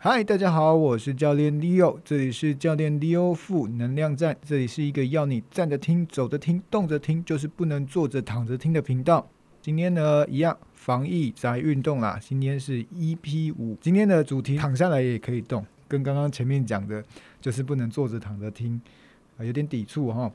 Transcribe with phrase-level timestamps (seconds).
[0.00, 9.28] 嗨，大家好，我是教练 Leo，这里是教练 Leo 负能量站，这里是一个要你站着听、走着听、动着听，就是不能坐着躺着听的频道。
[9.60, 17.02] 今天呢，一样防疫宅运动啦，今天是 EP 五，今天的主题躺下来也可以动，跟刚刚前面讲的，
[17.40, 18.80] 就是不能坐着躺着听，
[19.36, 20.30] 啊，有点抵触哈。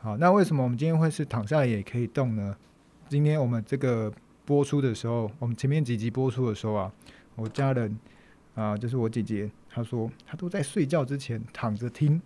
[0.00, 2.56] 好，那为什么我们今天会是躺下来也可以动呢？
[3.10, 4.10] 今天我们这个
[4.46, 6.90] 播出的时候，我们前面几集播出的时候啊，
[7.36, 7.94] 我家人。
[8.54, 12.20] 啊，就是我姐姐，她说她都在睡觉之前躺着听。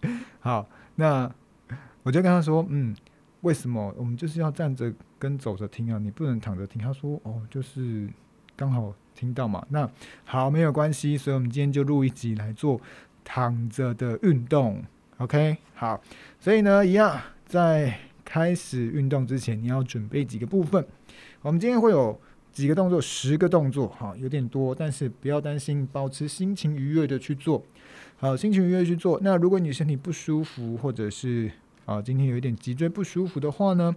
[0.40, 1.30] 好，那
[2.02, 2.96] 我就跟她说，嗯，
[3.42, 5.98] 为什么我们就是要站着跟走着听啊？
[5.98, 6.80] 你不能躺着听。
[6.80, 8.08] 她说，哦，就是
[8.56, 9.66] 刚好听到嘛。
[9.68, 9.90] 那
[10.24, 12.80] 好，没有关系，所以我们今天就录一集来做
[13.22, 14.82] 躺着的运动。
[15.18, 16.00] OK，好，
[16.40, 20.86] 所以呢，一样在开始运动之前，你要准备几个部分。
[21.42, 22.18] 我们今天会有。
[22.58, 27.64] 几个动作，十个动作，好，有点多，但是不要担心，保持心情愉悦的去做，
[28.16, 29.16] 好，心情愉悦去做。
[29.22, 31.48] 那如果你身体不舒服，或者是
[31.84, 33.94] 啊，今天有一点脊椎不舒服的话呢，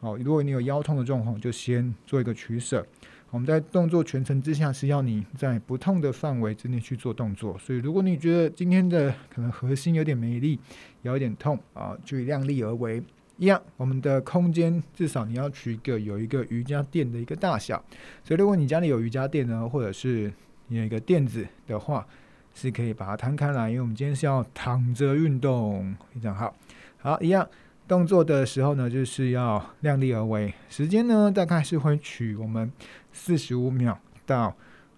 [0.00, 2.82] 好，如果你有腰痛的状况，就先做一个取舍。
[3.30, 10.58] 我们在动作全程之下是要你在不痛的范围之内去做动作，所以如果你觉得今天的可能核心有点没力，
[11.02, 13.02] 有一点痛啊，就量力而为。
[13.38, 17.82] 一样，我们的空间至少你要取一个有一个瑜伽垫的一个大小，
[18.24, 20.32] 所以如果你家里有瑜伽垫呢，或者是
[20.66, 22.04] 你有一个垫子的话，
[22.52, 26.52] 是可以把它摊开来，因为我们今天是要躺着运动，非常好。
[26.98, 27.48] 好，一样
[27.86, 32.72] 动作的时候呢，就是要量力而为，时间呢大概是会取我们
[33.12, 34.52] 四十五秒到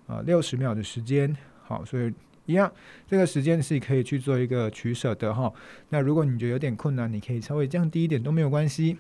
[0.06, 2.10] 呃六十秒的时间，好，所以。
[2.50, 2.70] 一样，
[3.06, 5.52] 这个时间是可以去做一个取舍的哈。
[5.90, 8.98] 那如果你觉得有点困难，你可以稍微降低一点都没有关系。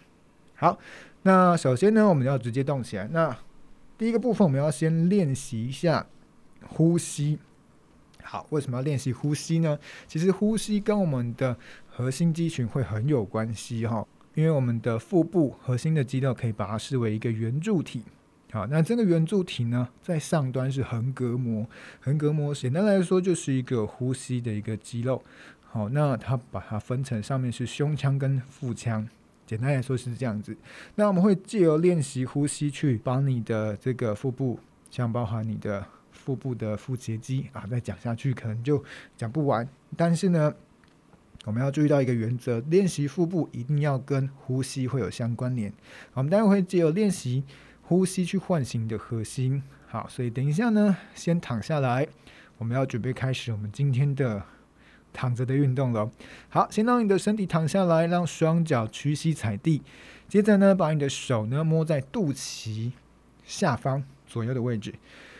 [0.54, 0.78] 好，
[1.22, 3.08] 那首先呢，我们要直接动起来。
[3.08, 3.36] 那
[3.98, 6.06] 第一个部分，我们要先练习一下
[6.66, 7.38] 呼吸。
[8.22, 9.78] 好，为什么要练习呼吸呢？
[10.06, 11.56] 其实呼吸跟我们的
[11.88, 18.04] 核心肌群会很有关系哈，因为我们的腹部核心的肌肉可以把它视为一个圆柱体。
[18.52, 21.64] 好，那这个圆柱体呢，在上端是横膈膜，
[22.00, 25.22] 横膈膜简单来说就是一个呼吸的一个肌肉。
[25.62, 29.08] 好，那它把它分成上面是胸腔跟腹腔，
[29.46, 30.56] 简单来说是这样子。
[30.96, 34.58] 那我们会借由练习呼吸去帮你的这个腹部，
[34.90, 38.82] 像包含你的腹部的腹斜肌啊，再讲下去可能就
[39.16, 39.68] 讲不完。
[39.96, 40.52] 但是呢，
[41.44, 45.72] 我们要注意到一个原则，练习腹部一定要跟呼吸会有相关联。
[46.14, 47.44] 我们待会会借由练习。
[47.90, 52.06] 呼吸去唤醒你的核心，好，所以等一下呢，先躺下来，
[52.56, 54.40] 我们要准备开始我们今天的
[55.12, 56.08] 躺着的运动了。
[56.48, 59.82] 好，先让你的身体躺下来，让双脚屈膝踩地，
[60.28, 62.92] 接着呢，把你的手呢摸在肚脐
[63.44, 64.94] 下方左右的位置。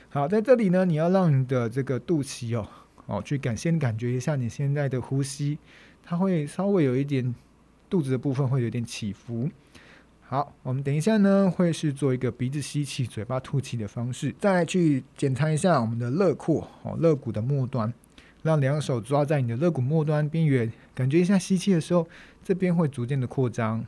[0.08, 2.68] 好，在这里呢，你要让你的这个肚脐哦
[3.06, 5.56] 哦去感先感觉一下你现在的呼吸，
[6.02, 7.32] 它会稍微有一点
[7.88, 9.48] 肚子的部分会有点起伏。
[10.30, 17.92] 好，我们等一下呢，会是做一个鼻子吸气、嘴巴吐气的方式，再来去检查一下我们的肋廓哦，肋骨的末端，
[18.44, 22.06] 让两手抓在你的肋骨末端边缘，感觉一下吸气的时候，
[22.44, 23.84] 这边会逐渐的扩张。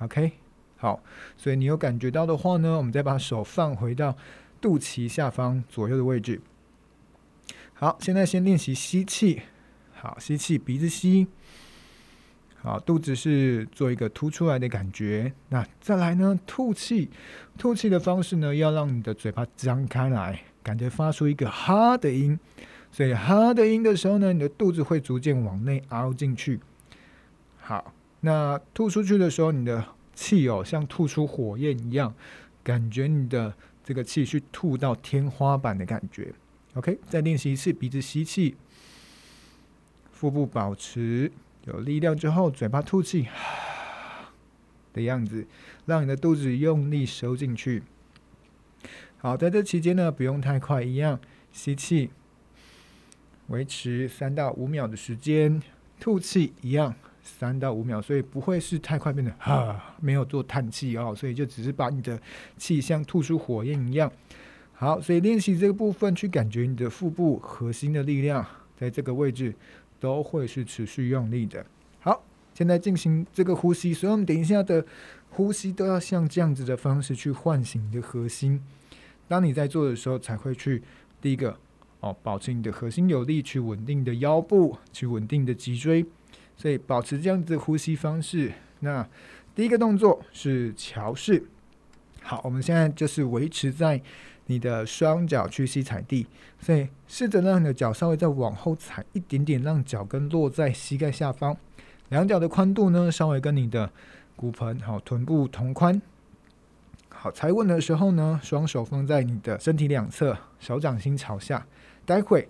[0.00, 0.32] OK，
[0.76, 1.00] 好，
[1.34, 4.14] 所以你有感觉到的话呢，我们再把手放回到
[4.60, 6.42] 肚脐下方左右的位置。
[7.72, 9.40] 好，现在先练习吸气，
[9.94, 11.26] 好，吸气，鼻子吸。
[12.66, 15.32] 啊，肚子是做一个凸出来的感觉。
[15.50, 16.36] 那再来呢？
[16.48, 17.08] 吐气，
[17.56, 22.36] 吐气的方式呢，要让你的嘴巴张开来，感觉发出一个哈的音。
[22.90, 26.58] 所以哈的音的时候呢，你的肚子会逐渐往内凹进去。
[27.58, 32.12] 好，那吐出去的时候，你的气哦，像吐出火焰一样，
[32.64, 33.54] 感觉你的
[33.84, 36.34] 这个气去吐到天花板的感觉。
[36.74, 38.56] OK，再练习一次，鼻子吸气，
[40.10, 41.30] 腹部保持。
[41.66, 43.26] 有力量之后，嘴巴吐气
[44.92, 45.44] 的样子，
[45.84, 47.82] 让你的肚子用力收进去。
[49.18, 51.18] 好，在这期间呢，不用太快，一样
[51.50, 52.10] 吸气，
[53.48, 55.60] 维持三到五秒的时间，
[55.98, 62.20] 吐气一样三到五秒，所以不会是太快变得哈，没有做叹气哦，所以就只是把你的
[62.56, 64.10] 气像吐出火焰一样。
[64.72, 68.46] 好，所以练习这个部分，去感觉你的腹部核心的力量，
[68.76, 69.52] 在这个位置。
[69.98, 71.64] 都会是持续用力的。
[72.00, 72.22] 好，
[72.54, 74.84] 现在进行这个呼吸，所以我们等一下的
[75.30, 78.62] 呼吸都要像这样子的方式去唤醒你的核心。
[79.28, 80.82] 当你在做的时候，才会去
[81.20, 81.58] 第一个
[82.00, 86.04] 哦，保持你的核心有力，去稳定的腰部，去稳定的脊椎。
[86.56, 88.52] 所以保持这样子的呼吸方式。
[88.80, 89.06] 那
[89.54, 91.44] 第一个动作是桥式。
[92.28, 94.02] 好，我们现在就是维持在
[94.46, 96.26] 你的双脚屈膝踩地，
[96.58, 101.56] 所以试着让你的脚稍微再往后踩一点点，让脚跟落在膝盖下方。
[102.08, 103.88] 两脚的宽度呢，稍微跟你的
[104.34, 106.02] 骨盆好臀部同宽。
[107.10, 111.64] 好，踩稳的时候呢，双手放在你的身体两侧，手掌心朝下。
[112.04, 112.48] 待会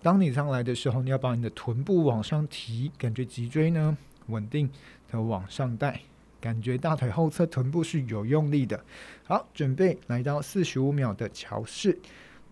[0.00, 3.98] 当你上来的时候，你要把你的臀部往上提，感觉脊椎呢
[4.28, 4.70] 稳定
[5.10, 6.02] 的往上带。
[6.40, 8.84] 感觉大腿后侧臀部是有用力的。
[9.24, 11.98] 好，准备来到四十五秒的桥式，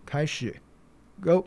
[0.05, 0.55] 开始
[1.21, 1.45] ，Go。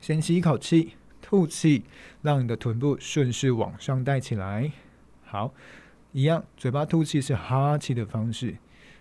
[0.00, 1.82] 先吸一口气，吐气，
[2.22, 4.70] 让你的臀部顺势往上带起来。
[5.24, 5.52] 好，
[6.12, 8.56] 一样，嘴巴吐气是哈气的方式，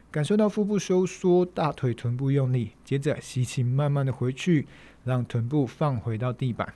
[0.09, 2.71] 感受到腹部收缩，大腿臀部用力。
[2.83, 4.65] 接着吸气，慢慢的回去，
[5.03, 6.73] 让臀部放回到地板。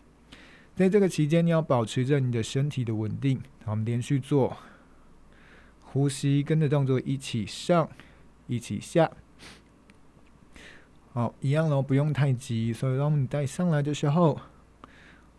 [0.76, 3.42] 在这个期间，你要保持着你的身体的稳定。
[3.66, 4.56] 好，我们连续做。
[5.92, 7.90] 呼吸跟着动作一起上，
[8.48, 9.10] 一起下。
[11.14, 12.72] 好，一样喽，不用太急。
[12.72, 14.40] 所以，当你带上来的时候，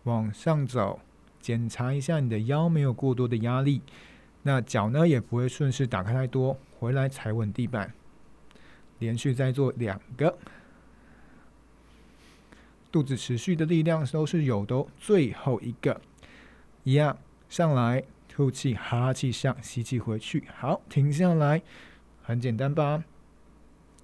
[0.02, 0.98] 往上走，
[1.40, 3.80] 检查一下你的腰没有过多的压力。
[4.42, 6.58] 那脚呢，也不会顺势打开太多。
[6.78, 7.92] 回来踩稳地板，
[8.98, 10.36] 连续再做两个。
[12.90, 14.84] 肚子持续的力量都是有的。
[14.98, 16.00] 最后一个，
[16.82, 17.16] 一样
[17.48, 18.02] 上来。
[18.30, 20.44] 吐气，哈气上，吸气回去。
[20.56, 21.60] 好，停下来，
[22.22, 23.04] 很简单吧？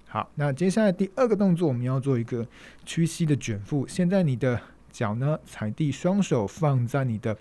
[0.05, 2.45] 好，那接下来第二个动作，我们要做一个
[2.85, 3.87] 屈膝的卷腹。
[3.87, 4.59] 现在你的
[4.91, 7.35] 脚呢，踩地，双手放在你的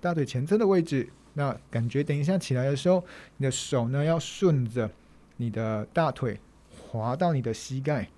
[0.00, 1.08] 大腿前侧的位置。
[1.34, 3.02] 那感觉等一下起来的时候，
[3.38, 4.90] 你的手呢要顺着
[5.38, 6.38] 你的大腿
[6.76, 8.08] 滑到你的膝盖，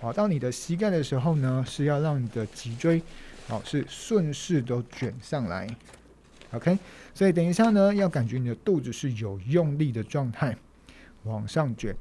[0.00, 3.00] 滑到你的膝盖的时候呢，是要让你的脊椎
[3.46, 5.68] 好是顺势都卷上来。
[6.52, 6.78] OK，
[7.14, 10.56] 所以等一下呢，要感觉你的肚子是有用力的状态，
[11.24, 11.96] 往上卷。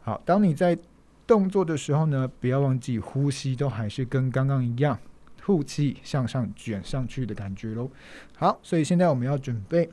[0.00, 0.78] 好，当你在
[1.26, 4.98] 动作的时候呢，不要忘记呼吸，都还是跟刚刚一样，
[5.36, 7.90] 吐气向上卷上去的感觉喽。
[8.36, 9.90] 好，所以现在我们要准备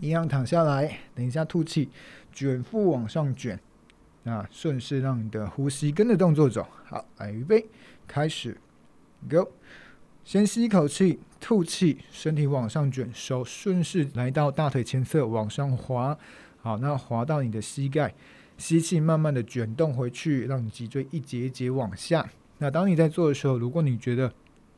[0.00, 1.88] 一样躺下来，等一下吐气，
[2.32, 3.58] 卷腹往上卷，
[4.24, 6.66] 那顺势让你的呼吸跟着动作走。
[6.84, 7.66] 好，来预备，
[8.06, 8.56] 开始
[9.30, 9.48] ，Go。
[10.26, 16.18] 先吸一口气，吐气，身体往上卷，手顺势来到大腿前侧往上滑，
[16.60, 18.12] 好，那滑到你的膝盖，
[18.58, 22.28] 吸气，慢慢的卷动回去，让你脊椎一节一节往下。
[22.58, 24.32] 那当你在做的时候，如果你觉得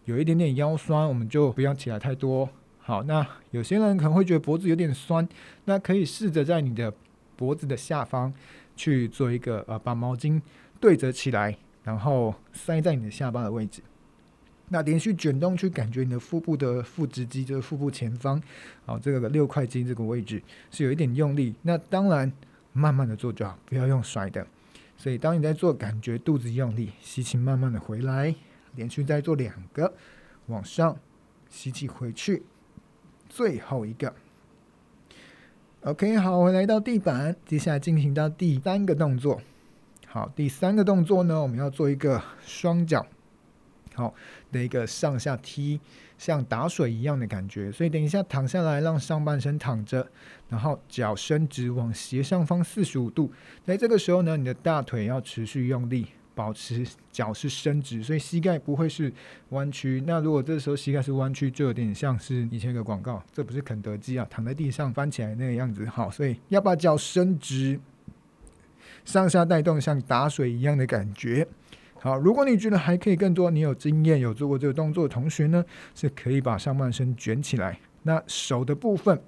[0.05, 2.47] 有一点点腰酸，我们就不要起来太多。
[2.77, 5.27] 好，那有些人可能会觉得脖子有点酸，
[5.65, 6.93] 那可以试着在你的
[7.37, 8.31] 脖子的下方
[8.77, 10.43] 去做一个呃，把毛巾
[10.79, 13.81] 对折起来，然后塞在你的下巴的位置。
[14.69, 18.41] 那连续卷动去感觉你的腹部的腹直肌，就是腹部前方，
[18.85, 21.55] 好，这个六块肌这个位置是有一点用力。
[21.63, 22.31] 那当然，
[22.73, 24.47] 慢慢的做就好，不要用甩的。
[24.97, 28.35] 所以当你在做，感觉肚子用力，吸气慢慢的回来，
[28.75, 29.95] 连续再做两个，
[30.47, 30.97] 往上
[31.49, 32.43] 吸气回去，
[33.29, 34.15] 最后一个。
[35.83, 39.41] OK，好，我来到地板，接下来进行到第三个动作。
[40.07, 43.07] 好，第三个动作呢，我们要做一个双脚。
[43.99, 44.15] 好
[44.53, 45.81] 的一个上下踢，
[46.17, 47.73] 像打水一样的感觉。
[47.73, 50.09] 所以等一下躺下来，让上半身躺着，
[50.49, 53.33] 然后脚伸直往斜上方四十五度。
[53.65, 56.07] 在这个时候呢，你的大腿要持续用力，
[56.37, 59.13] 保持脚是伸直，所以膝盖不会是
[59.49, 60.03] 弯曲。
[60.07, 65.85] 那如果这时候膝盖是弯曲，就有点像是以前一个广告，这不是肯德基啊，躺在地上翻起来那个样子。
[65.87, 67.81] 好，所以要把脚伸直，
[69.05, 71.47] 上下带动，像打水一样的感觉。
[72.01, 75.65] 好，如果你觉得还可以更多，你有经验有做过这个动作的同学呢，
[75.95, 77.79] 是可以把上半身卷起来。
[78.05, 79.21] 那手的部分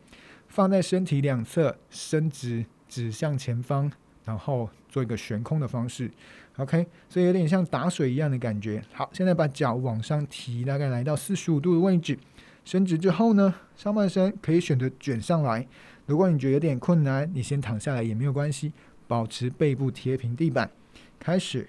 [0.47, 3.91] 放在身体两侧，伸直，指向前方，
[4.25, 6.09] 然后做一个悬空的方式。
[6.59, 8.81] OK，所以有点像打水一样的感觉。
[8.93, 12.17] 好，现在把脚往上提，大概来到四十五度的位置，
[12.65, 15.67] 伸直之后呢，上半身可以选择卷上来。
[16.07, 18.73] 如果你觉得有点困难，你先躺下来也没有关系，
[19.09, 20.71] 保持背部贴平地板，
[21.19, 21.69] 开始。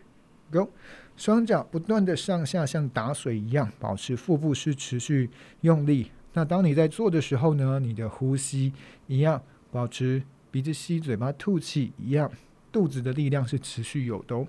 [0.51, 0.69] Go，
[1.15, 5.29] 双脚不断的上下像打水一样，保持腹部是持续
[5.61, 6.11] 用力。
[6.33, 8.73] 那当你在做的时候呢，你的呼吸
[9.07, 9.41] 一样，
[9.71, 12.29] 保持鼻子吸，嘴巴吐气一样，
[12.71, 14.47] 肚子的力量是持续有的哦。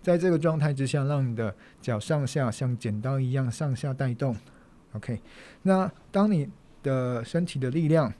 [0.00, 4.36] 在这个状态之下，让你的脚上下像剪刀一样上下带动。
[4.92, 5.20] OK，
[5.62, 6.48] 那当你
[6.82, 8.12] 的身体的力量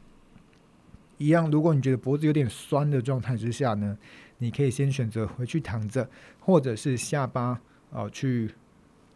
[1.18, 3.96] 一样，如果你觉得脖子有点酸的状态之下呢，
[4.38, 6.08] 你可以先选择回去躺着，
[6.40, 8.50] 或者是下巴哦、去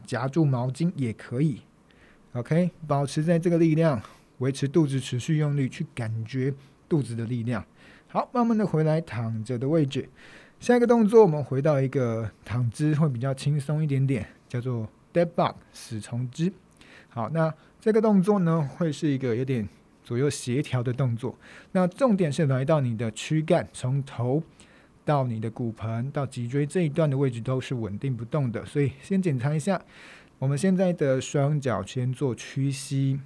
[0.06, 1.62] 夹住毛巾也可以。
[2.32, 4.00] OK，保持在这个力量，
[4.38, 6.52] 维持肚子持续用力，去感觉
[6.88, 7.64] 肚子的力量。
[8.08, 10.08] 好，慢慢的回来躺着的位置，
[10.58, 16.52] 下一个动作，我们回到一个躺姿，会比较轻松一点点，叫做 Dead Bug 死虫姿。
[17.08, 19.68] 好，那这个动作呢，会是一个有点
[20.02, 21.36] 左右协调的动作。
[21.72, 24.42] 那重点是来到你的躯干，从头
[25.04, 28.64] 到你的骨盆到脊椎这一段的位置都是稳定不动的。
[28.64, 29.82] 所以先检查一下，
[30.38, 33.20] 我们现在的双脚先做屈膝。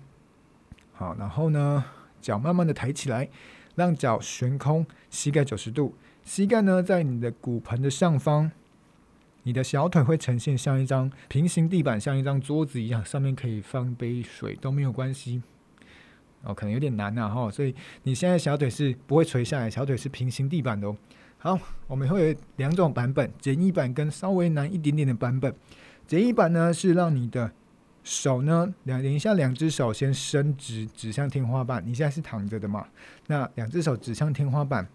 [0.92, 1.84] 好，然后呢，
[2.20, 3.28] 脚慢慢的抬起来，
[3.74, 5.94] 让脚悬空，膝盖九十度。
[6.24, 8.50] 膝盖呢，在你的骨盆的上方，
[9.42, 15.42] 你的小腿会呈现像一张平行地板，像一张桌子一样，上面可以放杯水都没有关系。
[16.42, 20.96] 哦，可能有点难呐，哈，所以你现在小腿是不会垂下来，小腿是平行地板的哦。
[21.38, 25.54] 好，我们会有两种版本，简易版跟稍微难一点点的版本。
[26.06, 27.52] 简易版呢，是让你的
[28.02, 31.82] 手呢，两等一下，两只手先伸直，指向天花板。
[31.86, 32.86] 你现在是躺着的嘛？
[33.26, 34.88] 那两只手指向天花板。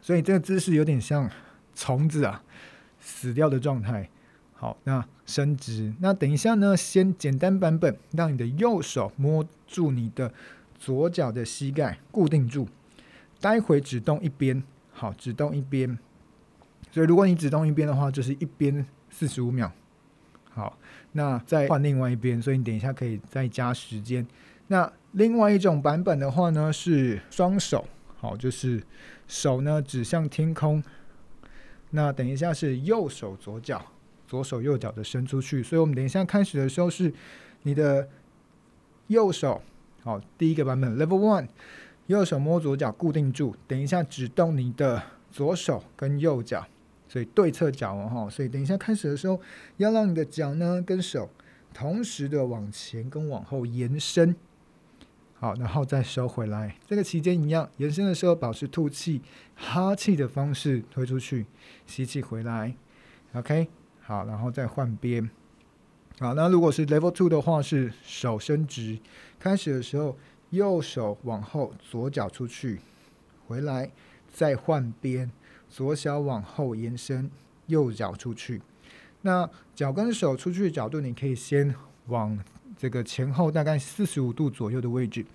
[0.00, 1.30] 所以这个姿势有点像
[1.74, 2.42] 虫子啊，
[2.98, 4.08] 死掉的状态。
[4.54, 5.92] 好，那伸直。
[6.00, 10.32] 那等一下呢，先简单版本，让你的右手摸住你的
[10.78, 12.66] 左脚的膝盖，固定住。
[13.40, 14.62] 待会只动一边，
[14.98, 15.96] 好，只动一边。
[16.90, 19.70] 所以如果你只动一边的话，就是一边四十五秒。
[20.50, 20.76] 好，
[21.12, 22.42] 那再换另外一边。
[22.42, 24.26] 所以你等一下可以再加时间。
[24.66, 27.86] 那另外一种版本的话呢，是双手。
[28.16, 28.82] 好，就是
[29.28, 30.82] 手呢指向天空。
[31.90, 33.80] 那等一下是右手左脚，
[34.26, 35.62] 左手右脚的伸出去。
[35.62, 37.14] 所以我们等一下开始的时候是
[37.62, 38.08] 你的
[39.06, 39.62] 右手。
[40.02, 41.46] 好，第一个版本 Level One，
[42.08, 43.54] 右手摸左脚固定住。
[43.66, 46.66] 等一下只动你的左手跟右脚，
[47.08, 48.28] 所以对侧脚哦哈。
[48.28, 49.40] 所以等一下开始的时候，
[49.78, 51.30] 要让你的脚呢跟手
[51.72, 54.34] 同时的往前跟往后延伸。
[55.40, 56.74] 好，然后再收回来。
[56.84, 59.22] 这个期间一样，延伸的时候保持吐气、
[59.54, 61.46] 哈气的方式推出去，
[61.86, 62.74] 吸气回来。
[63.34, 63.68] OK，
[64.00, 65.30] 好，然后再换边。
[66.18, 68.98] 好，那如果是 Level Two 的话，是手伸直，
[69.38, 70.18] 开始的时候
[70.50, 72.80] 右手往后，左脚出去，
[73.46, 73.90] 回来，
[74.32, 75.30] 再换边，
[75.68, 77.30] 左脚往后延伸，
[77.66, 78.60] 右脚出去。
[79.22, 81.74] 那脚跟手出去的角度，你可以先
[82.06, 82.38] 往。
[82.76, 85.26] 这个前后大概四十五度左右的位置，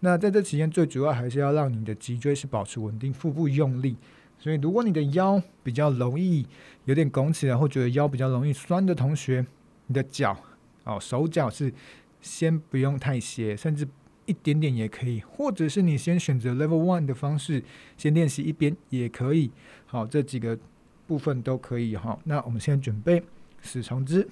[0.00, 3.96] 那在这期间最主要还是要让你的脊椎是保持稳定，腹部用力。
[4.36, 6.44] 所以如果你的腰比较容易
[6.86, 9.46] 有点拱起来，或觉得腰比较容易酸的同学，
[9.86, 10.36] 你的脚
[10.82, 11.72] 哦手脚是
[12.20, 13.86] 先不用太斜，甚至
[14.26, 17.62] 一点点也可以，或者是你先选择 Level One 的方式，
[17.96, 19.50] 先练习一边也可以。
[19.86, 20.58] 好，这几个
[21.06, 22.18] 部分都可以哈。
[22.24, 23.22] 那我们现在准备
[23.60, 24.28] 死虫姿，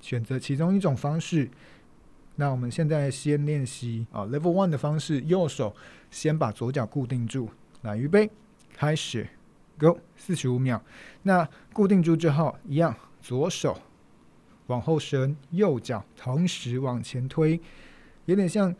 [0.00, 1.48] 选择其中一种方式。
[2.36, 5.74] 那我们现在先练习啊，Level One 的方式，右手
[6.10, 7.48] 先把左脚固定住，
[7.82, 8.30] 来预备，
[8.72, 9.28] 开始
[9.78, 10.80] ，Go，四十五秒。
[11.22, 13.76] 那固定住之后，一样，左手
[14.68, 17.60] 往后伸，右脚同时往前推，
[18.26, 18.72] 有点像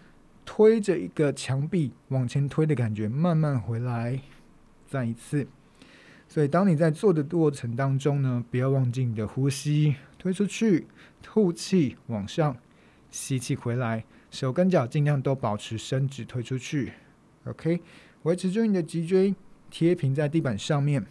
[0.50, 4.18] 推着一个墙壁往前推的感觉，慢慢回来，
[4.88, 5.46] 再一次。
[6.26, 10.86] 所以当你在做的过程当中呢，不要忘记你的呼吸，推出去，
[11.20, 12.56] 吐气往上。
[13.10, 16.94] 吸气回来，手跟脚尽量都保持伸直，推出去。
[17.44, 17.82] OK，
[18.22, 19.34] 维持住你的脊椎
[19.70, 21.04] 贴平在地板上面。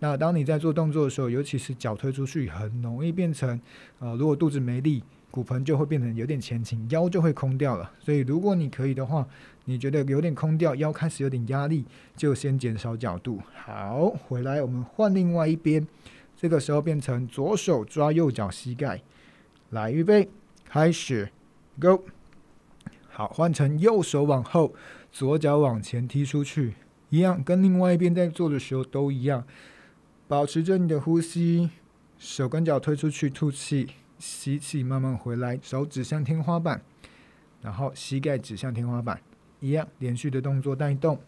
[0.00, 3.58] 那当你在做动作的时候，尤其是脚推出去，很容易变成
[3.98, 5.02] 呃，如果肚子没力，
[5.36, 7.92] 骨盆就会变成有点前倾，腰就会空掉了。
[8.00, 9.28] 所以如果你可以的话，
[9.66, 11.84] 你觉得有点空掉，腰开始有点压力，
[12.16, 13.42] 就先减少角度。
[13.54, 15.86] 好，回来我们换另外一边，
[16.34, 19.02] 这个时候变成左手抓右脚膝盖，
[19.68, 20.30] 来预备。
[20.64, 21.28] 开始
[21.78, 22.04] ，Go，
[23.08, 24.72] 好，换成右手往后，
[25.12, 26.76] 左脚往前踢出去，
[27.10, 29.44] 一样，跟另外一边在做的时候都一样，
[30.26, 31.68] 保持着你的呼吸，
[32.18, 36.82] 手跟脚推出去，吐气，吸气，慢慢回来，手指向天花板，
[37.62, 39.20] 然后膝盖指向天花板，
[39.60, 41.18] 一样，连续的动作带动。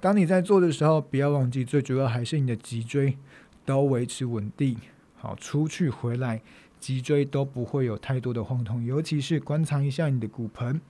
[0.00, 3.18] 当你在做的时候，不要忘记，最主要还是你的脊椎
[3.64, 4.76] 都维持稳定，
[5.16, 6.40] 好，出去回来。
[6.80, 10.80] 脊椎都不会有太多的晃动，尤其是观察一下你的骨盆，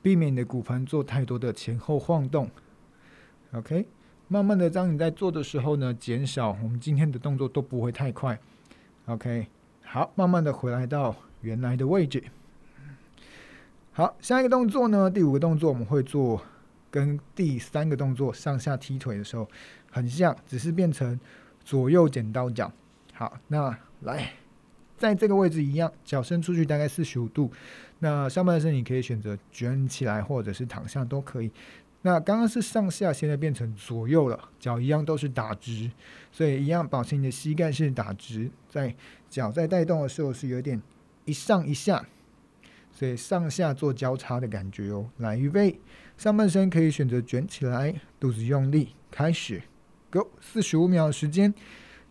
[0.00, 2.50] 避免你的骨盆做太多的前后晃动。
[3.52, 3.86] OK，
[4.28, 8.40] 慢慢的，当你在做的时候呢，减少我们今天的动作都不会太快。
[9.04, 9.46] OK，
[9.92, 12.22] 好，慢慢的回来到原来的位置。
[13.90, 16.40] 好，下一个动作呢，第五个动作我们会做
[16.92, 19.48] 跟第三个动作上下踢腿的时候
[19.90, 21.18] 很像，只是变成
[21.64, 22.70] 左右剪刀脚。
[23.14, 24.30] 好，那来。
[24.96, 27.50] 在这个位置一样，脚伸出去大概四十五度。
[27.98, 31.50] 那上半身你可以选择卷起来，或者是躺下都可以。
[32.02, 35.90] 那刚刚是上下，现在变成左右了，脚一样都是打直，
[36.32, 38.94] 所以一样保持你的膝盖是打直，在
[39.28, 40.80] 脚在带动的时候是有点
[41.26, 42.06] 一上一下，
[42.90, 45.10] 所以上下做交叉的感觉哦。
[45.18, 45.78] 来，预备，
[46.16, 49.60] 上半身可以选择卷起来，肚子用力，开始
[50.10, 51.52] ，Go，四十五秒时间，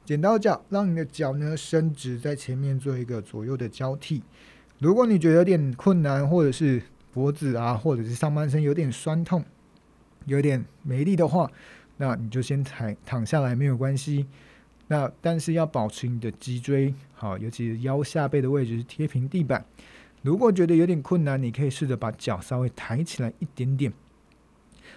[0.05, 4.21] 剪刀脚，让你的脚呢伸直在前面做一个左右的交替。
[4.77, 9.43] 如果你觉得有点困难，或者是脖子啊，或者是上半身有点酸痛。
[10.25, 11.51] 有点没力的话，
[11.97, 14.25] 那你就先躺躺下来，没有关系。
[14.87, 19.63] 那但是要保持你的脊椎好，尤其是腰下背的位置是贴平地板。
[20.21, 23.93] 如果觉得有点困难，你可以试着把脚稍微抬起来一点点，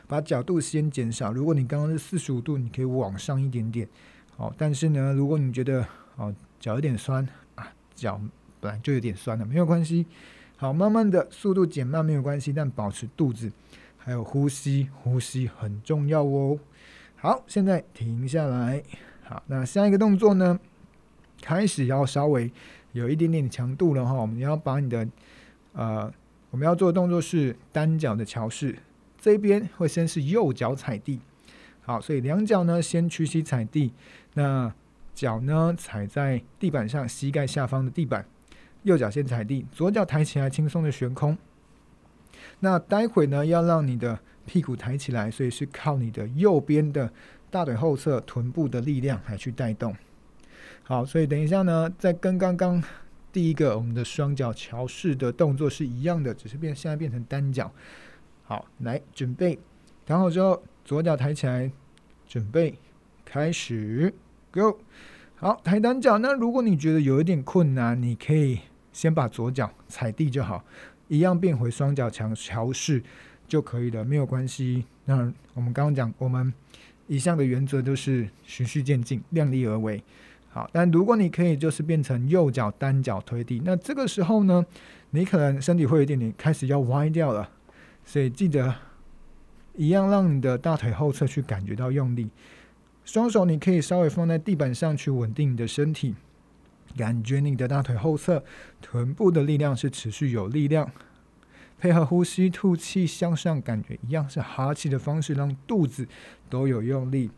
[0.07, 1.31] 把角度先减少。
[1.31, 3.87] 如果你刚刚是四十五度，你可以往上一点点。
[4.37, 5.87] 好，但是呢，如果你觉得
[6.17, 8.21] 哦脚有点酸啊，脚
[8.61, 10.07] 本来就有点酸了，没有关系。
[10.57, 13.52] 好，慢慢的速度减慢没有关系，但保持肚子。
[14.05, 16.59] 还有呼吸，呼吸很重要哦。
[17.17, 18.83] 好，现在停下来。
[19.23, 20.59] 好，那下一个动作呢？
[21.41, 22.51] 开始要稍微
[22.93, 24.15] 有一点点强度了哈。
[24.15, 25.07] 我们要把你的
[25.73, 26.13] 呃，
[26.51, 28.77] 我们要做的动作是单脚的桥式。
[29.21, 31.21] 这边会先是右脚踩地，
[31.83, 33.93] 好，所以两脚呢先屈膝踩地，
[34.35, 34.75] 那
[35.15, 38.27] 脚呢踩在地板上，膝盖下方的地板。
[38.83, 41.39] 右脚先踩地，左脚抬起来，轻松的悬空。
[42.64, 44.16] 那待会呢，要让你的
[44.47, 47.12] 屁股抬起来，所以是靠你的右边的
[47.50, 49.92] 大腿后侧臀部的力量来去带动。
[50.85, 52.81] 好，所以等一下呢，在跟刚刚
[53.33, 57.69] 第一个我们的双脚桥式的动作是一样的，只是变现在变成单脚。
[58.45, 59.59] 好，来准备，
[60.07, 61.69] 躺好之后，左脚抬起来，
[62.28, 62.78] 准备
[63.25, 64.14] 开始
[64.52, 64.78] ，Go。
[65.35, 66.19] 好，抬单脚。
[66.19, 68.61] 那如果你觉得有一点困难，你可以
[68.92, 70.64] 先把左脚踩地就好。
[71.12, 73.02] 一样变回双脚强桥式
[73.47, 74.83] 就可以了，没有关系。
[75.04, 76.50] 那我们刚刚讲，我们
[77.07, 80.02] 一向的原则就是循序渐进，量力而为。
[80.49, 84.64] 好，但如果你可以就是变成右脚单脚推地，那这个时候呢，
[85.11, 87.51] 你可能身体会有一点点开始要歪掉了，
[88.07, 88.75] 所以记得
[89.77, 92.31] 一样让你的大腿后侧去感觉到用力，
[93.05, 96.14] 双手你可以稍微放在地板上去稳定你的身体。
[96.96, 98.44] 感觉你的大腿后侧、
[98.81, 100.90] 臀部的力量是持续有力量，
[101.78, 106.07] 配合呼吸吐气向上，感觉一样是哈气的方式，让肚子
[106.48, 107.31] 都有用力。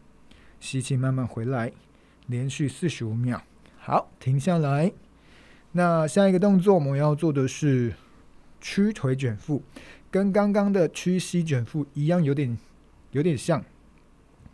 [0.60, 1.72] 吸气慢慢回来，
[2.26, 3.42] 连续四十五秒。
[3.78, 4.92] 好，停下来。
[5.72, 7.94] 那下一个动作我们要做的是
[8.60, 9.62] 屈腿卷腹，
[10.10, 12.56] 跟刚刚的屈膝卷腹一样，有点
[13.10, 13.62] 有点像，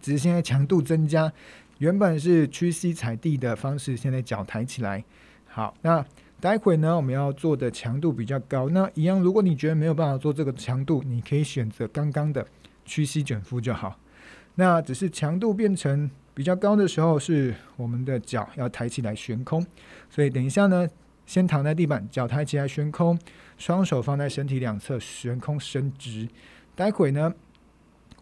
[0.00, 1.32] 只是现在强度增加。
[1.80, 5.02] 原本是屈膝踩地的方式，现在脚抬起来。
[5.46, 6.04] 好，那
[6.38, 8.68] 待会呢，我们要做的强度比较高。
[8.68, 12.46] 那一样，如果你觉得没有办法做这个强度，你可以选择刚刚的
[12.84, 13.98] 屈膝卷腹就好。
[14.56, 19.66] 那只是强度变成比较高的时候，是我们的脚要抬起来悬空。
[20.10, 20.86] 所以等一下呢，
[21.24, 23.18] 先躺在地板，脚抬起来悬空，
[23.56, 26.28] 双手放在身体两侧悬空伸直。
[26.76, 27.32] 待会呢，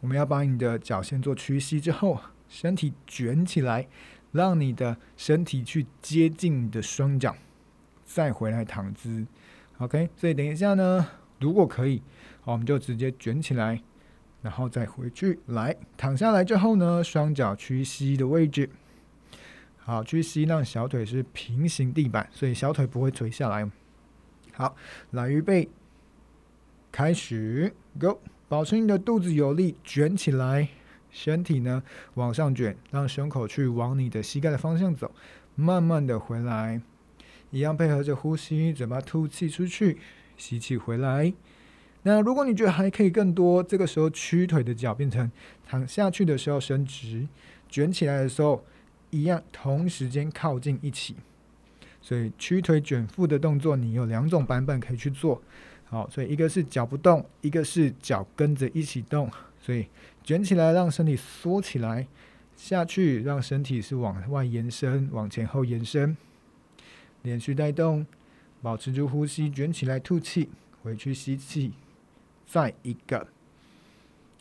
[0.01, 2.21] 我们要把你的脚先做屈膝之后。
[2.49, 3.87] 身体卷起来，
[4.33, 7.37] 让你的身体去接近你的双脚，
[8.05, 9.27] 再回来躺姿。
[9.79, 11.07] OK，所以等一下呢，
[11.39, 12.03] 如果可以，
[12.45, 13.81] 我们就直接卷起来，
[14.43, 15.39] 然后再回去。
[15.47, 18.69] 来，躺下来之后呢，双脚屈膝的位置，
[19.79, 23.71] 好，屈膝让小腿是平行地板，所以小腿不会垂下来。
[24.55, 24.75] 好，
[25.13, 25.69] 来预备，
[26.91, 30.69] 开始，Go，保持你的肚子有力，卷起来。
[31.11, 31.83] 身体呢
[32.15, 35.11] 往上卷，让胸口去往你的膝盖的方向走，
[35.55, 36.81] 慢慢的回来，
[37.51, 39.99] 一样配合着呼吸，嘴巴吐气出去，
[40.37, 41.33] 吸气回来。
[42.03, 45.31] 那如果你觉得还可以更多，这个时候屈腿的脚变成
[45.67, 47.27] 躺下去的时候伸直，
[47.69, 48.65] 卷起来的时候
[49.11, 51.17] 一样同时间靠近一起。
[52.01, 55.43] 所以屈腿卷腹的动作，你有两种版本可以去做。
[55.87, 59.29] 好，所以一个是脚不动，一个是脚跟着一起动。
[59.69, 59.87] 所以
[60.25, 62.07] 卷起来，让身体缩起来；
[62.57, 66.17] 下去，让身体是往外延伸，往前后延伸。
[67.21, 68.07] 连续带动，
[68.63, 70.49] 保持住呼吸，卷起来吐气，
[70.83, 71.73] 回去吸气，
[72.47, 73.27] 再一个。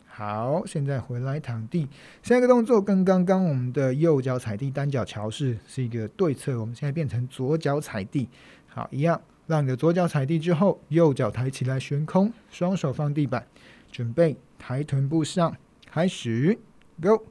[0.06, 1.86] 好，现在回来躺地。
[2.22, 8.26] 下一个动作跟刚刚我们的右脚踩地单脚桥式是一个对侧，我们现在变成左脚踩地。
[8.68, 13.46] 好，一样，让你的左脚踩地之后，右脚抬起来悬空，双手放地板，
[13.92, 14.34] 准备。
[14.68, 15.56] 抬臀部上，
[15.90, 16.58] 开始
[17.00, 17.24] ，Go，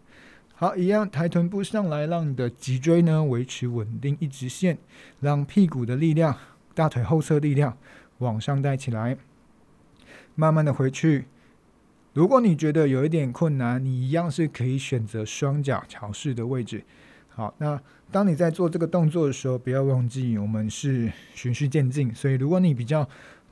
[0.56, 4.80] 好，一样抬臀部上来，让你的脊椎呢维持稳定一直线，
[5.20, 6.36] 让屁股的力量、
[6.74, 7.78] 大腿后侧力量
[8.18, 9.16] 往上带起来，
[10.34, 11.26] 慢慢的回去，
[12.14, 16.84] 如果你觉得有一点困难，你一样是可以选择双脚桥式的位置。
[17.30, 23.08] 好，那当你在做这个动作的时候，不要忘记我们是循序渐进，所以如果你比较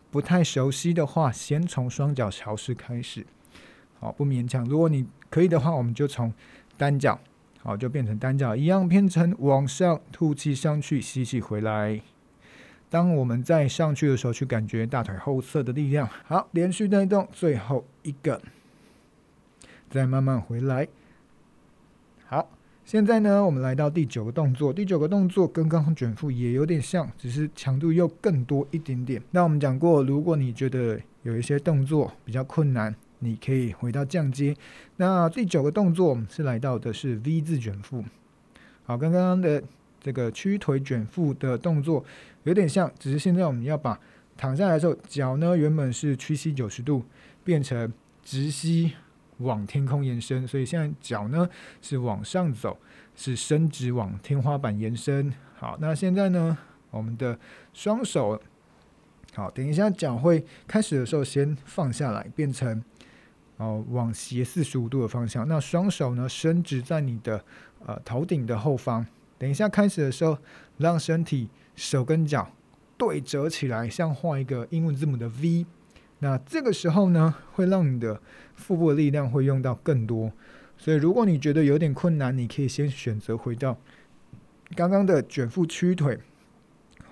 [0.09, 3.23] 不太熟悉的话，先从双脚桥式开始。
[4.05, 4.63] 好，不勉强。
[4.65, 6.31] 如果你可以的话，我们就从
[6.77, 7.19] 单脚，
[7.63, 11.99] 好，就变成单脚一样，变成往上吐气上去，吸气回来。
[12.87, 16.07] 当我们在上去的时候，去感觉大腿后侧的力量。
[16.23, 18.39] 好，连续带动，最后一个，
[19.89, 20.87] 再慢慢回来。
[22.27, 22.47] 好，
[22.85, 24.71] 现在呢，我们来到第九个动作。
[24.71, 29.19] 第九个动作跟刚刚卷腹也有点像，只是强度又更多一点点。
[29.31, 34.55] 那我们讲过，如果你觉得有一些动作比较困难，你可以回到降阶。
[34.97, 38.03] 那第九个动作，我们是来到的是 V 字卷腹。
[38.83, 39.63] 好，刚刚的
[39.99, 42.05] 这个屈腿卷腹的动作
[42.43, 43.99] 有点像，只是现在我们要把
[44.37, 47.03] 躺下来的时候，脚呢原本是屈膝九十度，
[47.43, 47.91] 变成
[48.23, 48.93] 直膝
[49.39, 51.49] 往天空延伸，所以现在脚呢
[51.81, 52.77] 是往上走，
[53.15, 55.33] 是伸直往天花板延伸。
[55.55, 56.55] 好，那现在呢，
[56.91, 57.39] 我们的
[57.73, 58.39] 双手，
[59.33, 62.83] 好，等一下脚会开始的时候先放下来，变成。
[63.57, 65.47] 哦，往斜四十五度的方向。
[65.47, 67.43] 那双手呢，伸直在你的
[67.85, 69.05] 呃头顶的后方。
[69.37, 70.37] 等一下开始的时候，
[70.77, 72.51] 让身体手跟脚
[72.97, 75.65] 对折起来，像画一个英文字母的 V。
[76.19, 78.21] 那这个时候呢，会让你的
[78.55, 80.31] 腹部的力量会用到更多。
[80.77, 83.77] 所以，如果你觉得有点困难，你可以先选择回到
[84.75, 86.19] 刚刚的卷腹屈腿。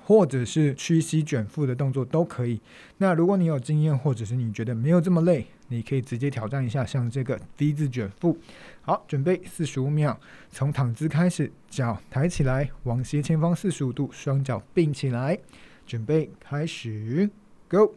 [0.06, 2.60] 或者是屈膝卷腹的动作都可以。
[2.98, 8.38] 那如果你有经验，或者是你觉得没有这么累，你可以直接挑战一下，像这个 V 字卷腹。
[8.84, 10.16] 好，准备四十五秒，
[10.52, 15.40] 从躺姿开始，脚抬起来，往斜前方四十五度，双脚并起来，
[15.88, 17.28] 准备开始
[17.68, 17.96] ，Go。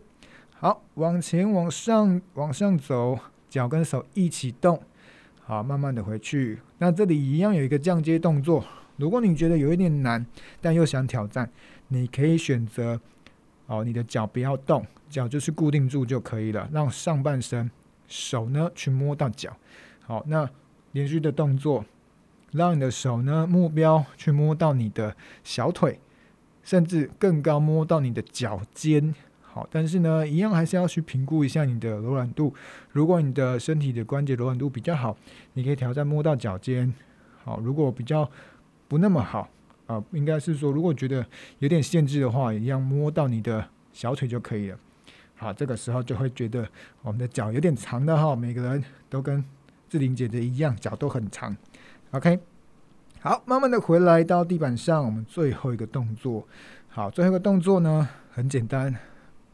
[0.59, 3.19] 好，往前往上往上走，
[3.51, 4.81] 脚跟手一起动。
[5.43, 6.59] 好，慢慢的回去。
[6.79, 8.65] 那这里一样有一个降阶动作，
[8.97, 10.25] 如果你觉得有一点难，
[10.63, 11.51] 但又想挑战。
[11.89, 12.99] 你可以选择
[13.67, 16.69] 哦，你的脚不要动，脚就是固定住就可以了。
[16.73, 17.71] 让上半身
[18.07, 19.57] 手呢去摸到脚。
[20.05, 20.49] 好，那
[20.93, 21.85] 连续的动作，
[22.53, 25.99] 让你的手呢目标去摸到你的小腿，
[26.63, 29.15] 甚至更高摸到你的脚尖。
[29.41, 32.55] 好，但是呢，一样还是要去评估一下你的柔软度。
[32.93, 35.17] 如果你的身体的关节柔软度比较好，
[35.55, 36.95] 你可以挑战摸到脚尖。
[37.43, 38.31] 好，如果比较
[38.87, 39.49] 不那么好。
[39.87, 41.25] 啊，应该是说，如果觉得
[41.61, 44.79] 有点限制的话，一样摸到你的小腿就可以了。
[45.37, 46.69] 好，这个时候就会觉得
[47.03, 49.45] 我们的脚有点长的哈，每个人都跟
[49.89, 51.57] 志玲姐姐一样，脚都很长。
[52.11, 52.41] OK，
[53.21, 56.47] 好，慢慢的回来到地板上，我们最后一个动作。
[56.89, 58.95] 好，最后一个动作呢，很简单，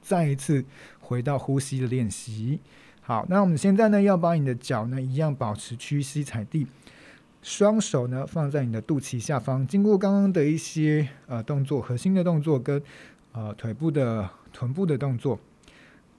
[0.01, 0.65] 再一次
[1.01, 2.61] 回到呼吸的练习。
[3.01, 6.67] 好，那我们现在呢，要把你的脚呢，一样保持屈膝踩地。
[7.43, 12.81] 双手呢放在你的肚脐下方，经过刚刚的一些呃动作，核心的动作跟
[13.33, 15.39] 呃腿部的臀部的动作，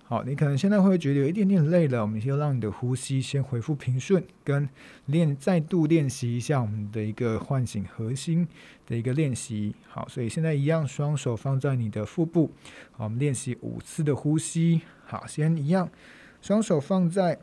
[0.03, 4.67] 好，你可能现在会觉得有一点点累了，我们先让你的呼吸先恢复平顺，跟
[5.05, 8.45] 练再度练习一下我们的一个唤醒核心
[8.85, 9.73] 的一个练习。
[9.87, 12.51] 好，所以现在一样，双手放在你的腹部，
[12.91, 14.81] 好，我们练习五次的呼吸。
[15.05, 15.89] 好，先一样，
[16.41, 17.39] 双手放在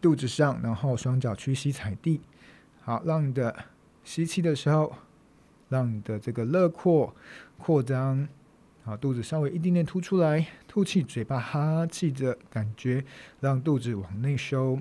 [0.00, 2.20] 肚子上，然后双脚屈膝踩地。
[2.84, 3.54] 好，让你的
[4.02, 4.92] 吸气的时候，
[5.68, 7.14] 让你的这个肋廓
[7.56, 8.26] 扩张，
[8.82, 13.04] 好，肚子稍微一点点凸出来，吐气，嘴巴哈气着，感觉
[13.38, 14.80] 让肚子往内收。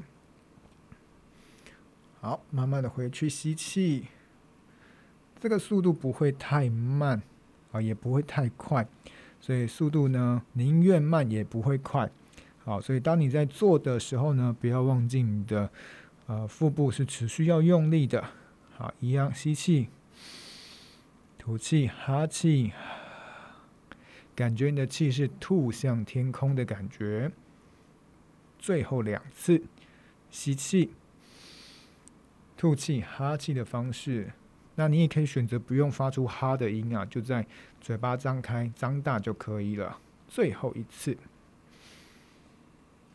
[2.22, 4.08] 好，慢慢的回去吸气，
[5.40, 7.22] 这个速度不会太慢，
[7.72, 8.88] 啊，也不会太快，
[9.40, 12.10] 所以速度呢，宁愿慢也不会快。
[12.64, 15.70] 好，所以当你在做的时候呢，不要忘记你的。
[16.32, 18.24] 呃，腹部是持续要用力的，
[18.78, 19.90] 好，一样吸气，
[21.38, 22.72] 吐气，哈气，
[24.34, 27.30] 感觉你的气是吐向天空的感觉。
[28.58, 29.62] 最后两次，
[30.30, 30.94] 吸气，
[32.56, 34.32] 吐气，哈气的方式。
[34.76, 37.46] 那你也可以选择不用发出哈的音啊，就在
[37.82, 40.00] 嘴巴张开、张大就可以了。
[40.30, 41.18] 最后一次，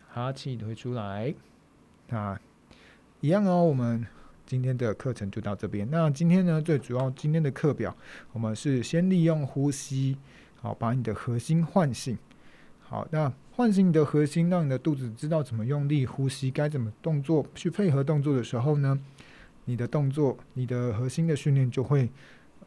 [0.06, 1.34] 哈气推出来，
[2.10, 2.38] 啊。
[3.20, 4.06] 一样哦，我们
[4.44, 5.88] 今天的课程就到这边。
[5.90, 7.96] 那今天呢，最主要今天的课表，
[8.32, 10.16] 我们是先利用呼吸，
[10.60, 12.16] 好，把你的核心唤醒。
[12.80, 19.00] 好，那唤醒你的核心，让你的肚子知道怎么用力呼吸，该怎么动作去配合动作的时候呢，
[19.64, 22.08] 你的动作，你的核心的训练就会，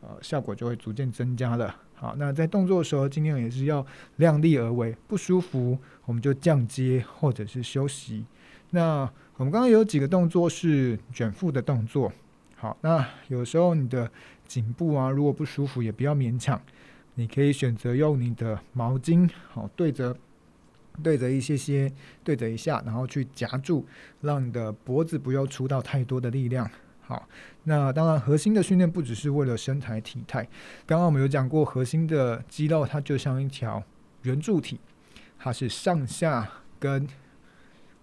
[0.02, 1.74] 呃，效果就会逐渐增加了。
[1.94, 3.86] 好，那在动作的时候，尽量也是要
[4.16, 8.26] 量力而为，不舒服我们就降阶或者是休息。
[8.72, 12.12] 那我们刚刚有几个动作是卷腹的动作。
[12.56, 14.12] 好，那有时候你的
[14.46, 16.62] 颈部啊，如果不舒服，也不要勉强。
[17.16, 20.16] 你可以选择用你的毛巾，好对着
[21.02, 21.92] 对着一些些
[22.24, 23.86] 对着一下，然后去夹住，
[24.22, 26.70] 让你的脖子不要出到太多的力量。
[27.02, 27.28] 好，
[27.64, 30.48] 那当然核心的训练不只是为了身材体态。
[30.86, 33.82] 刚刚我们有讲过，核心的肌肉它就像一条
[34.22, 34.80] 圆柱体，
[35.38, 37.08] 它是上下跟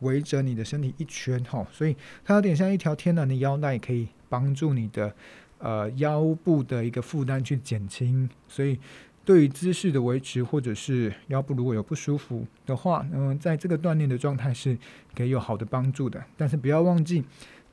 [0.00, 5.14] 围着你的身体一圈，哈，所以它有点像一条天然的腰带，可以帮助你的
[5.58, 8.28] 呃腰部的一个负担去减轻。
[8.46, 8.78] 所以
[9.24, 14.76] 对于姿势的维持或者是腰部如果有不舒服的话，嗯，在这个锻炼的状态是
[15.14, 16.22] 可以有好的帮助的。
[16.36, 17.24] 但是不要忘记，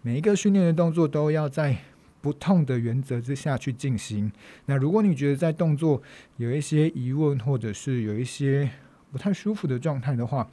[0.01, 1.77] 每一个训练的动作都要在
[2.21, 4.31] 不痛的原则之下去进行。
[4.65, 6.01] 那如果你觉得在动作
[6.37, 8.69] 有一些疑问，或者是有一些
[9.11, 10.49] 不太舒服的状态的话，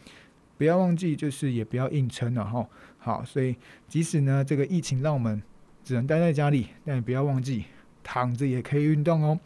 [0.61, 2.69] 不要忘记，就是也不要硬撑了哈。
[2.99, 3.57] 好，所以
[3.89, 5.43] 即使呢这个疫情让我们
[5.83, 7.65] 只能待在家里，但也不要忘记
[8.03, 9.41] 躺着也可以运动哦。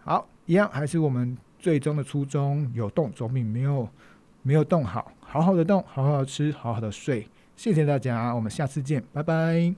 [0.00, 3.88] 好，一样还是我们最终的初衷，有动总比没有
[4.42, 5.12] 没有动好。
[5.20, 7.28] 好好的动，好好的吃，好好的睡。
[7.54, 9.76] 谢谢大家，我们下次见，拜拜。